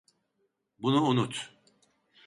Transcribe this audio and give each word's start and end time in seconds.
Bunu 0.79 1.01
unut. 1.07 1.51